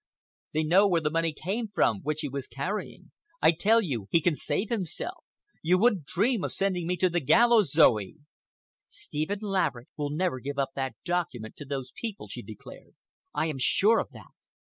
[0.53, 3.11] They know where the money came from which he was carrying.
[3.39, 5.23] I tell you he can save himself.
[5.61, 8.15] You wouldn't dream of sending me to the gallows, Zoe!"
[8.89, 12.95] "Stephen Laverick will never give up that document to those people," she declared.
[13.35, 14.31] "I am sure of that."